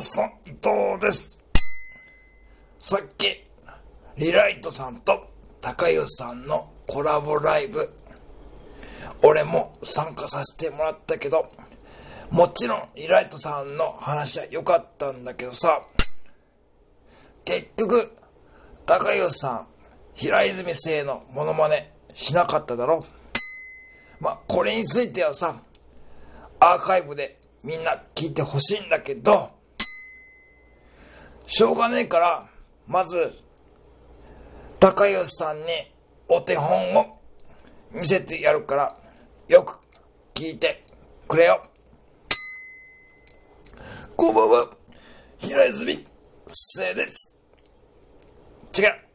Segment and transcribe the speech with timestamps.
[0.00, 1.40] さん、伊藤です。
[2.78, 3.26] さっき、
[4.16, 5.28] リライトさんと
[5.60, 7.78] 高湯さんのコラボライブ、
[9.22, 11.50] 俺も参加させてもらったけど、
[12.30, 15.82] もちろんリライトさんの話は良かったんだけどさ、
[17.44, 18.16] 結局、
[18.86, 19.66] 高湯さん、
[20.14, 23.00] 平泉聖のモノマネしなかっただろ。
[24.20, 25.56] まあ、これについてはさ、
[26.60, 29.59] アーカイブでみんな聞いてほしいんだけど、
[31.52, 32.48] しょうがねえから、
[32.86, 33.34] まず、
[34.78, 35.64] 高吉さんに
[36.28, 37.18] お手本を
[37.90, 38.96] 見せてやるから、
[39.48, 39.80] よく
[40.32, 40.84] 聞いて
[41.26, 41.60] くれよ。
[44.14, 44.70] こんばんは、
[45.38, 46.06] 平泉
[46.46, 47.36] 聖です。
[48.78, 49.09] 違う。